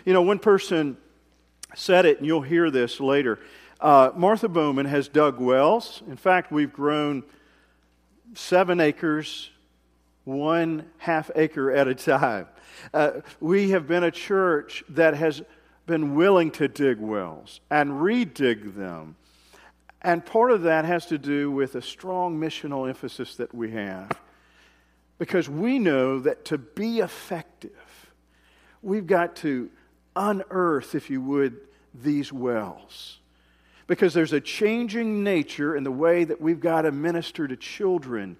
You 0.05 0.13
know, 0.13 0.23
one 0.23 0.39
person 0.39 0.99
said 1.75 2.05
it, 2.05 2.19
and 2.19 2.27
you'll 2.27 2.43
hear 2.43 2.71
this 2.71 3.01
later. 3.01 3.39
Uh, 3.81 4.11
Martha 4.15 4.49
Bowman 4.49 4.87
has 4.87 5.09
dug 5.09 5.41
wells. 5.41 6.03
In 6.09 6.17
fact, 6.17 6.53
we've 6.53 6.73
grown 6.73 7.25
seven 8.35 8.81
acres, 8.81 9.51
one 10.25 10.87
half 10.99 11.31
acre 11.35 11.71
at 11.73 11.89
a 11.89 11.95
time. 11.95 12.47
Uh, 12.93 13.21
we 13.41 13.71
have 13.71 13.87
been 13.87 14.05
a 14.05 14.11
church 14.11 14.85
that 14.89 15.15
has 15.15 15.43
been 15.87 16.15
willing 16.15 16.51
to 16.51 16.69
dig 16.69 16.99
wells 16.99 17.61
and 17.71 17.91
redig 17.91 18.75
them. 18.75 19.17
And 20.03 20.25
part 20.25 20.51
of 20.51 20.63
that 20.63 20.85
has 20.85 21.07
to 21.07 21.19
do 21.19 21.51
with 21.51 21.75
a 21.75 21.83
strong 21.83 22.39
missional 22.39 22.89
emphasis 22.89 23.37
that 23.37 23.55
we 23.55 23.71
have. 23.73 24.11
Because 25.19 25.49
we 25.49 25.79
know 25.79 26.19
that 26.21 26.45
to 26.47 26.59
be 26.59 26.99
effective, 26.99 28.11
we've 28.83 29.07
got 29.07 29.37
to 29.37 29.71
unearth, 30.17 30.95
if 30.95 31.09
you 31.09 31.21
would, 31.23 31.57
these 31.95 32.33
wells. 32.33 33.21
Because 33.87 34.15
there's 34.15 34.33
a 34.33 34.41
changing 34.41 35.23
nature 35.23 35.77
in 35.77 35.85
the 35.85 35.91
way 35.91 36.25
that 36.25 36.41
we've 36.41 36.61
got 36.61 36.83
to 36.83 36.93
minister 36.93 37.47
to 37.47 37.57
children 37.57 38.37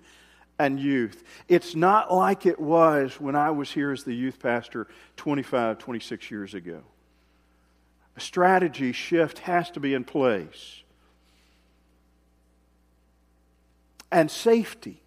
and 0.59 0.81
youth. 0.81 1.23
It's 1.49 1.75
not 1.75 2.13
like 2.13 2.47
it 2.47 2.59
was 2.59 3.21
when 3.21 3.37
I 3.37 3.51
was 3.51 3.71
here 3.71 3.91
as 3.93 4.05
the 4.05 4.15
youth 4.15 4.39
pastor 4.39 4.87
25, 5.17 5.79
26 5.79 6.31
years 6.31 6.55
ago. 6.55 6.83
A 8.17 8.21
strategy 8.21 8.93
shift 8.93 9.41
has 9.41 9.71
to 9.73 9.81
be 9.81 9.93
in 9.93 10.05
place. 10.05 10.83
And 14.11 14.31
safety. 14.31 15.04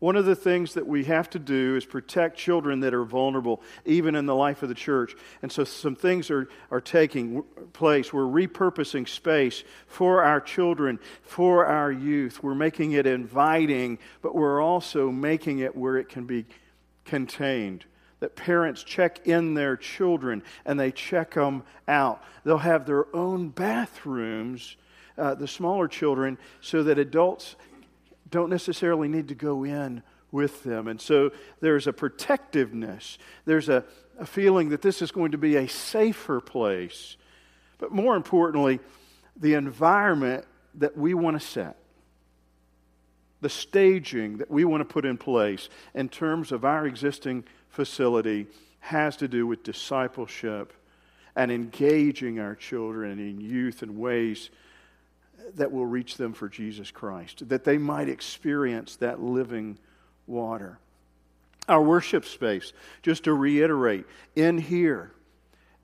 One 0.00 0.16
of 0.16 0.26
the 0.26 0.34
things 0.34 0.74
that 0.74 0.86
we 0.86 1.04
have 1.04 1.30
to 1.30 1.38
do 1.38 1.76
is 1.76 1.86
protect 1.86 2.36
children 2.36 2.80
that 2.80 2.92
are 2.92 3.04
vulnerable, 3.04 3.62
even 3.84 4.14
in 4.14 4.26
the 4.26 4.34
life 4.34 4.62
of 4.62 4.68
the 4.68 4.74
church. 4.74 5.14
And 5.40 5.50
so 5.50 5.64
some 5.64 5.94
things 5.94 6.30
are, 6.30 6.48
are 6.70 6.80
taking 6.80 7.42
place. 7.72 8.12
We're 8.12 8.22
repurposing 8.22 9.08
space 9.08 9.64
for 9.86 10.22
our 10.22 10.40
children, 10.40 10.98
for 11.22 11.64
our 11.66 11.92
youth. 11.92 12.42
We're 12.42 12.54
making 12.54 12.92
it 12.92 13.06
inviting, 13.06 13.98
but 14.20 14.34
we're 14.34 14.60
also 14.60 15.10
making 15.10 15.60
it 15.60 15.76
where 15.76 15.96
it 15.96 16.08
can 16.08 16.26
be 16.26 16.44
contained. 17.04 17.84
That 18.20 18.36
parents 18.36 18.82
check 18.82 19.26
in 19.26 19.54
their 19.54 19.76
children 19.76 20.42
and 20.64 20.78
they 20.78 20.90
check 20.92 21.34
them 21.34 21.62
out. 21.86 22.22
They'll 22.44 22.58
have 22.58 22.84
their 22.84 23.14
own 23.14 23.50
bathrooms, 23.50 24.76
uh, 25.16 25.34
the 25.34 25.48
smaller 25.48 25.88
children, 25.88 26.38
so 26.60 26.82
that 26.82 26.98
adults 26.98 27.56
don't 28.30 28.50
necessarily 28.50 29.08
need 29.08 29.28
to 29.28 29.34
go 29.34 29.64
in 29.64 30.02
with 30.30 30.64
them. 30.64 30.88
And 30.88 31.00
so 31.00 31.30
there's 31.60 31.86
a 31.86 31.92
protectiveness, 31.92 33.18
there's 33.44 33.68
a, 33.68 33.84
a 34.18 34.26
feeling 34.26 34.70
that 34.70 34.82
this 34.82 35.00
is 35.00 35.12
going 35.12 35.32
to 35.32 35.38
be 35.38 35.56
a 35.56 35.68
safer 35.68 36.40
place. 36.40 37.16
But 37.78 37.92
more 37.92 38.16
importantly, 38.16 38.80
the 39.36 39.54
environment 39.54 40.44
that 40.74 40.96
we 40.96 41.14
want 41.14 41.40
to 41.40 41.46
set, 41.46 41.76
the 43.40 43.48
staging 43.48 44.38
that 44.38 44.50
we 44.50 44.64
want 44.64 44.80
to 44.80 44.92
put 44.92 45.04
in 45.04 45.18
place 45.18 45.68
in 45.94 46.08
terms 46.08 46.50
of 46.50 46.64
our 46.64 46.86
existing 46.86 47.44
facility 47.68 48.46
has 48.80 49.16
to 49.18 49.28
do 49.28 49.46
with 49.46 49.62
discipleship 49.62 50.72
and 51.36 51.50
engaging 51.50 52.38
our 52.38 52.54
children 52.54 53.18
and 53.18 53.42
youth 53.42 53.82
in 53.82 53.98
ways 53.98 54.50
that 55.54 55.72
will 55.72 55.86
reach 55.86 56.16
them 56.16 56.32
for 56.32 56.48
Jesus 56.48 56.90
Christ, 56.90 57.48
that 57.48 57.64
they 57.64 57.78
might 57.78 58.08
experience 58.08 58.96
that 58.96 59.20
living 59.20 59.78
water. 60.26 60.78
Our 61.68 61.82
worship 61.82 62.24
space, 62.24 62.72
just 63.02 63.24
to 63.24 63.32
reiterate, 63.32 64.04
in 64.34 64.58
here, 64.58 65.12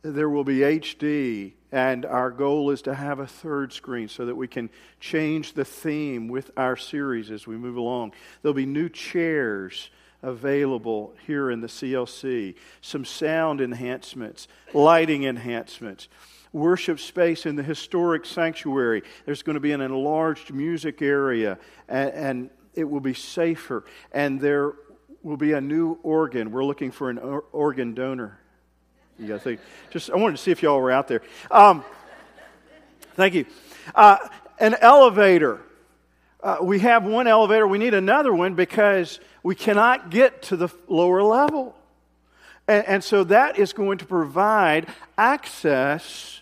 there 0.02 0.28
will 0.28 0.44
be 0.44 0.58
HD, 0.58 1.52
and 1.72 2.04
our 2.04 2.30
goal 2.30 2.70
is 2.70 2.82
to 2.82 2.94
have 2.94 3.18
a 3.18 3.26
third 3.26 3.72
screen 3.72 4.08
so 4.08 4.26
that 4.26 4.34
we 4.34 4.48
can 4.48 4.70
change 4.98 5.54
the 5.54 5.64
theme 5.64 6.28
with 6.28 6.50
our 6.56 6.76
series 6.76 7.30
as 7.30 7.46
we 7.46 7.56
move 7.56 7.76
along. 7.76 8.12
There'll 8.42 8.54
be 8.54 8.66
new 8.66 8.88
chairs 8.88 9.90
available 10.22 11.14
here 11.26 11.50
in 11.50 11.60
the 11.60 11.66
CLC, 11.66 12.54
some 12.80 13.04
sound 13.04 13.60
enhancements, 13.60 14.48
lighting 14.74 15.24
enhancements 15.24 16.08
worship 16.52 16.98
space 16.98 17.46
in 17.46 17.56
the 17.56 17.62
historic 17.62 18.24
sanctuary. 18.24 19.02
There's 19.24 19.42
going 19.42 19.54
to 19.54 19.60
be 19.60 19.72
an 19.72 19.80
enlarged 19.80 20.52
music 20.52 21.02
area, 21.02 21.58
and, 21.88 22.10
and, 22.10 22.50
it 22.72 22.88
will 22.88 23.00
be 23.00 23.14
safer. 23.14 23.84
And 24.12 24.40
there 24.40 24.74
will 25.24 25.36
be 25.36 25.52
a 25.52 25.60
new 25.60 25.98
organ. 26.04 26.52
We're 26.52 26.64
looking 26.64 26.92
for 26.92 27.10
an 27.10 27.18
or- 27.18 27.44
organ 27.52 27.94
donor. 27.94 28.38
You 29.18 29.26
guys 29.26 29.42
think? 29.42 29.60
Just 29.90 30.08
I 30.08 30.16
wanted 30.16 30.36
to 30.36 30.42
see 30.42 30.50
if 30.50 30.62
y'all 30.62 30.80
were 30.80 30.92
out 30.92 31.08
there. 31.08 31.22
Um, 31.50 31.84
thank 33.14 33.34
you. 33.34 33.44
Uh, 33.94 34.18
an 34.58 34.76
elevator. 34.80 35.60
Uh, 36.42 36.58
we 36.62 36.78
have 36.78 37.04
one 37.04 37.26
elevator. 37.26 37.66
We 37.66 37.78
need 37.78 37.92
another 37.92 38.32
one 38.32 38.54
because 38.54 39.20
we 39.42 39.54
cannot 39.54 40.10
get 40.10 40.42
to 40.42 40.56
the 40.56 40.68
lower 40.88 41.22
level. 41.22 41.76
And, 42.66 42.86
and 42.86 43.04
so 43.04 43.24
that 43.24 43.58
is 43.58 43.72
going 43.72 43.98
to 43.98 44.06
provide 44.06 44.86
access 45.18 46.39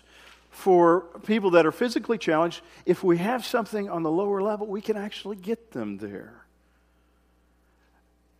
for 0.59 1.05
people 1.25 1.51
that 1.51 1.65
are 1.65 1.71
physically 1.71 2.17
challenged, 2.17 2.61
if 2.85 3.01
we 3.01 3.17
have 3.17 3.45
something 3.45 3.89
on 3.89 4.03
the 4.03 4.11
lower 4.11 4.41
level, 4.41 4.67
we 4.67 4.81
can 4.81 4.97
actually 4.97 5.37
get 5.37 5.71
them 5.71 5.97
there. 5.99 6.45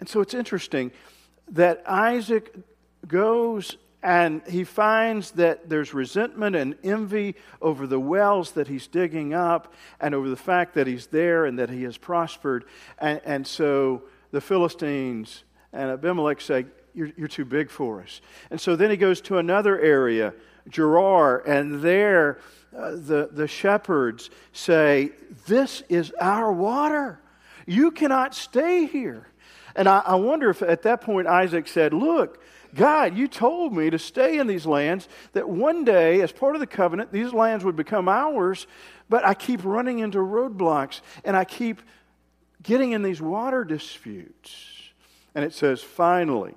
And 0.01 0.09
so 0.09 0.19
it's 0.19 0.33
interesting 0.33 0.91
that 1.51 1.81
Isaac 1.87 2.53
goes 3.07 3.77
and 4.03 4.41
he 4.47 4.65
finds 4.65 5.31
that 5.31 5.69
there's 5.69 5.93
resentment 5.93 6.57
and 6.57 6.75
envy 6.83 7.35
over 7.61 7.87
the 7.87 7.99
wells 7.99 8.51
that 8.51 8.67
he's 8.67 8.87
digging 8.87 9.33
up 9.33 9.73
and 10.01 10.13
over 10.13 10.29
the 10.29 10.37
fact 10.37 10.73
that 10.73 10.87
he's 10.87 11.07
there 11.07 11.45
and 11.45 11.57
that 11.57 11.69
he 11.69 11.83
has 11.83 11.97
prospered. 11.97 12.65
And, 12.97 13.21
and 13.23 13.47
so 13.47 14.03
the 14.31 14.41
Philistines 14.41 15.43
and 15.71 15.89
Abimelech 15.89 16.41
say, 16.41 16.65
you're, 16.93 17.11
you're 17.15 17.27
too 17.29 17.45
big 17.45 17.69
for 17.69 18.01
us. 18.01 18.19
And 18.51 18.59
so 18.59 18.75
then 18.75 18.89
he 18.89 18.97
goes 18.97 19.21
to 19.21 19.37
another 19.37 19.79
area 19.79 20.33
Gerar, 20.69 21.39
and 21.39 21.81
there 21.81 22.39
uh, 22.75 22.91
the, 22.91 23.29
the 23.31 23.47
shepherds 23.47 24.29
say, 24.53 25.11
This 25.47 25.81
is 25.89 26.11
our 26.21 26.51
water. 26.51 27.19
You 27.65 27.91
cannot 27.91 28.35
stay 28.35 28.85
here. 28.85 29.27
And 29.75 29.87
I, 29.87 29.99
I 30.05 30.15
wonder 30.15 30.49
if 30.49 30.61
at 30.61 30.83
that 30.83 31.01
point 31.01 31.27
Isaac 31.27 31.67
said, 31.67 31.93
Look, 31.93 32.41
God, 32.75 33.17
you 33.17 33.27
told 33.27 33.75
me 33.75 33.89
to 33.89 33.97
stay 33.97 34.37
in 34.37 34.45
these 34.45 34.65
lands, 34.65 35.07
that 35.33 35.49
one 35.49 35.83
day, 35.83 36.21
as 36.21 36.31
part 36.31 36.55
of 36.55 36.59
the 36.59 36.67
covenant, 36.67 37.11
these 37.11 37.33
lands 37.33 37.65
would 37.65 37.75
become 37.75 38.07
ours, 38.07 38.67
but 39.09 39.25
I 39.25 39.33
keep 39.33 39.63
running 39.63 39.99
into 39.99 40.19
roadblocks 40.19 41.01
and 41.23 41.35
I 41.35 41.45
keep 41.45 41.81
getting 42.61 42.91
in 42.91 43.01
these 43.01 43.21
water 43.21 43.63
disputes. 43.63 44.91
And 45.33 45.43
it 45.43 45.53
says, 45.53 45.81
finally, 45.81 46.53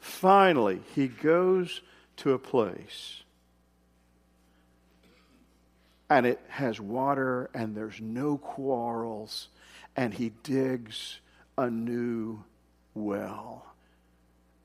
finally, 0.00 0.80
he 0.94 1.06
goes 1.06 1.80
to 2.20 2.32
a 2.32 2.38
place 2.38 3.22
and 6.10 6.26
it 6.26 6.40
has 6.48 6.80
water 6.80 7.48
and 7.54 7.74
there's 7.74 8.00
no 8.00 8.36
quarrels, 8.36 9.48
and 9.96 10.12
he 10.12 10.32
digs 10.42 11.20
a 11.56 11.70
new 11.70 12.42
well. 12.94 13.64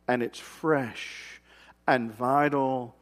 And 0.07 0.23
it's 0.23 0.39
fresh 0.39 1.39
and 1.87 2.11
vital 2.11 2.95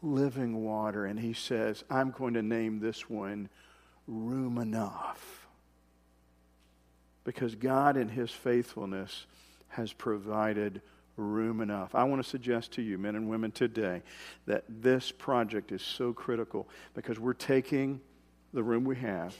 living 0.00 0.64
water. 0.64 1.06
And 1.06 1.18
he 1.18 1.32
says, 1.32 1.82
I'm 1.90 2.12
going 2.12 2.34
to 2.34 2.42
name 2.42 2.78
this 2.78 3.10
one 3.10 3.48
Room 4.06 4.58
Enough. 4.58 5.46
Because 7.24 7.56
God, 7.56 7.96
in 7.96 8.08
his 8.08 8.30
faithfulness, 8.30 9.26
has 9.70 9.92
provided 9.92 10.80
room 11.18 11.60
enough. 11.60 11.94
I 11.94 12.04
want 12.04 12.22
to 12.22 12.28
suggest 12.28 12.72
to 12.72 12.82
you, 12.82 12.98
men 12.98 13.16
and 13.16 13.28
women, 13.28 13.50
today, 13.50 14.02
that 14.46 14.64
this 14.68 15.10
project 15.10 15.72
is 15.72 15.82
so 15.82 16.12
critical 16.12 16.68
because 16.94 17.18
we're 17.18 17.34
taking 17.34 18.00
the 18.52 18.62
room 18.62 18.84
we 18.84 18.96
have 18.96 19.34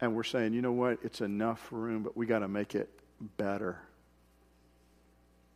and 0.00 0.16
we're 0.16 0.24
saying, 0.24 0.52
you 0.52 0.62
know 0.62 0.72
what, 0.72 0.98
it's 1.02 1.20
enough 1.20 1.68
room, 1.70 2.02
but 2.02 2.16
we 2.16 2.26
got 2.26 2.40
to 2.40 2.48
make 2.48 2.74
it 2.74 2.90
better. 3.36 3.78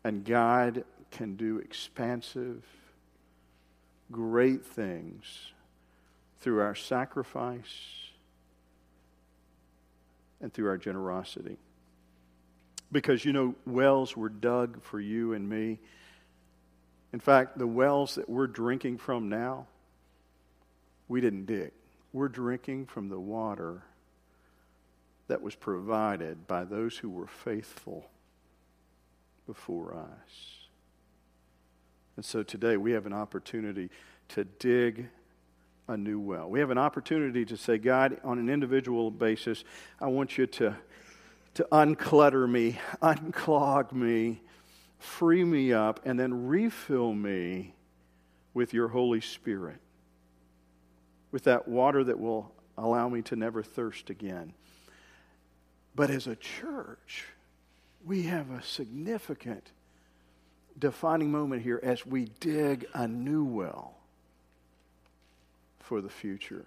And 0.05 0.25
God 0.25 0.85
can 1.11 1.35
do 1.35 1.59
expansive, 1.59 2.63
great 4.13 4.65
things 4.65 5.25
through 6.39 6.61
our 6.61 6.77
sacrifice 6.77 7.65
and 10.41 10.55
through 10.55 10.69
our 10.69 10.79
generosity. 10.79 11.57
Because, 12.93 13.25
you 13.25 13.33
know, 13.33 13.55
wells 13.67 14.17
were 14.17 14.29
dug 14.29 14.83
for 14.83 15.01
you 15.01 15.33
and 15.33 15.49
me. 15.49 15.81
In 17.13 17.21
fact, 17.21 17.59
the 17.59 17.67
wells 17.67 18.15
that 18.15 18.29
we're 18.29 18.47
drinking 18.47 18.99
from 18.99 19.29
now, 19.29 19.67
we 21.09 21.21
didn't 21.21 21.47
dig. 21.47 21.73
We're 22.13 22.29
drinking 22.29 22.87
from 22.87 23.09
the 23.09 23.19
water 23.21 23.83
that 25.29 25.43
was 25.43 25.55
provided 25.55 26.47
by 26.47 26.65
those 26.65 26.99
who 26.99 27.11
were 27.11 27.27
faithful 27.27 28.09
before 29.47 29.95
us. 29.95 30.67
And 32.17 32.25
so 32.25 32.43
today 32.43 32.77
we 32.77 32.93
have 32.93 33.07
an 33.07 33.13
opportunity 33.13 33.91
to 34.29 34.45
dig 34.45 35.09
a 35.89 35.97
new 35.97 36.19
well. 36.19 36.49
We 36.49 36.61
have 36.61 36.71
an 36.71 36.79
opportunity 36.79 37.45
to 37.45 37.57
say, 37.57 37.79
God, 37.79 38.19
on 38.25 38.39
an 38.39 38.49
individual 38.49 39.11
basis, 39.11 39.65
I 40.01 40.09
want 40.09 40.39
you 40.39 40.47
to 40.47 40.77
to 41.57 41.67
unclutter 41.73 42.49
me, 42.49 42.79
unclog 43.01 43.91
me, 43.93 44.43
free 44.99 45.43
me 45.43 45.73
up, 45.73 46.01
and 46.05 46.21
then 46.21 46.47
refill 46.47 47.15
me 47.15 47.75
with 48.53 48.75
your 48.75 48.89
Holy 48.89 49.23
Spirit, 49.23 49.79
with 51.33 51.45
that 51.45 51.67
water 51.67 52.05
that 52.05 52.21
will 52.21 52.53
allow 52.77 53.09
me 53.09 53.23
to 53.23 53.37
never 53.37 53.63
thirst 53.63 54.11
again. 54.11 54.53
But 55.95 56.11
as 56.11 56.27
a 56.27 56.37
church, 56.37 57.25
we 58.05 58.25
have 58.25 58.51
a 58.51 58.63
significant 58.63 59.73
defining 60.79 61.31
moment 61.31 61.63
here 61.63 61.81
as 61.83 62.05
we 62.05 62.27
dig 62.39 62.85
a 62.93 63.09
new 63.09 63.45
well 63.45 63.97
for 65.81 66.03
the 66.03 66.11
future. 66.11 66.67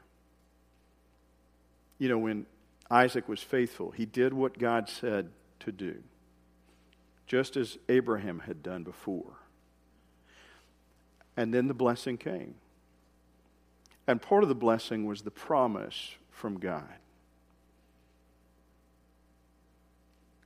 You 2.00 2.10
know, 2.10 2.18
when 2.18 2.48
Isaac 2.92 3.28
was 3.30 3.42
faithful. 3.42 3.92
He 3.92 4.06
did 4.06 4.34
what 4.34 4.58
God 4.58 4.90
said 4.90 5.30
to 5.62 5.72
do, 5.72 6.04
just 7.28 7.56
as 7.56 7.78
Abraham 7.88 8.40
had 8.40 8.64
done 8.64 8.84
before. 8.84 9.38
And 11.38 11.54
then 11.54 11.68
the 11.68 11.74
blessing 11.74 12.18
came. 12.18 12.56
And 14.08 14.22
part 14.22 14.44
of 14.44 14.50
the 14.50 14.56
blessing 14.56 15.06
was 15.06 15.22
the 15.22 15.32
promise 15.32 16.16
from 16.32 16.58
God. 16.60 16.84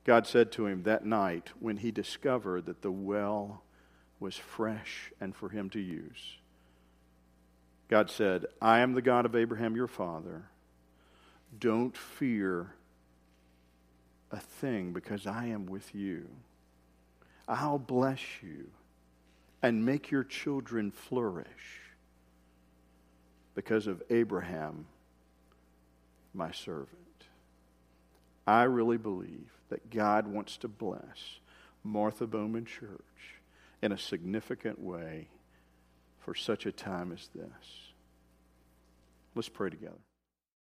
God 0.04 0.26
said 0.26 0.52
to 0.52 0.66
him 0.66 0.82
that 0.82 1.06
night 1.06 1.50
when 1.60 1.78
he 1.78 1.90
discovered 1.90 2.66
that 2.66 2.82
the 2.82 2.92
well 2.92 3.62
was 4.20 4.36
fresh 4.36 5.10
and 5.20 5.34
for 5.34 5.48
him 5.48 5.70
to 5.70 5.80
use. 5.80 6.36
God 7.88 8.10
said, 8.10 8.44
I 8.60 8.80
am 8.80 8.92
the 8.92 9.02
God 9.02 9.24
of 9.24 9.34
Abraham 9.34 9.76
your 9.76 9.86
father. 9.88 10.44
Don't 11.58 11.96
fear 11.96 12.74
a 14.30 14.40
thing 14.40 14.92
because 14.92 15.26
I 15.26 15.46
am 15.46 15.66
with 15.66 15.94
you. 15.94 16.28
I'll 17.46 17.78
bless 17.78 18.20
you 18.42 18.70
and 19.62 19.84
make 19.84 20.10
your 20.10 20.24
children 20.24 20.90
flourish 20.90 21.80
because 23.54 23.86
of 23.86 24.02
Abraham, 24.10 24.86
my 26.34 26.50
servant. 26.50 26.88
I 28.46 28.64
really 28.64 28.98
believe 28.98 29.50
that 29.68 29.90
God 29.90 30.26
wants 30.26 30.56
to 30.58 30.68
bless 30.68 31.38
Martha 31.82 32.26
Bowman 32.26 32.66
Church 32.66 33.00
in 33.80 33.92
a 33.92 33.98
significant 33.98 34.80
way 34.80 35.28
for 36.18 36.34
such 36.34 36.66
a 36.66 36.72
time 36.72 37.12
as 37.12 37.28
this. 37.34 37.92
Let's 39.34 39.48
pray 39.48 39.70
together. 39.70 39.94